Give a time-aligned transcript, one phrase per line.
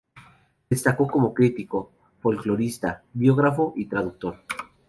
[0.67, 1.91] Destacó como crítico,
[2.21, 4.37] folclorista, biógrafo y traductor.